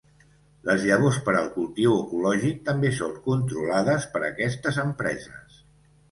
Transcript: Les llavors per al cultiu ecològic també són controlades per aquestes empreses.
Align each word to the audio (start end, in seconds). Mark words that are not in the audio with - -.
Les 0.67 0.83
llavors 0.91 1.17
per 1.25 1.33
al 1.41 1.49
cultiu 1.57 1.91
ecològic 1.97 2.63
també 2.69 2.91
són 2.99 3.11
controlades 3.27 4.07
per 4.15 4.23
aquestes 4.31 4.81
empreses. 4.85 5.61